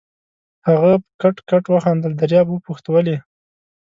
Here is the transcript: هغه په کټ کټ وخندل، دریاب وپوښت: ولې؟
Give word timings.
هغه 0.67 0.91
په 1.03 1.09
کټ 1.21 1.35
کټ 1.49 1.63
وخندل، 1.73 2.11
دریاب 2.21 2.47
وپوښت: 2.51 2.85
ولې؟ 2.89 3.17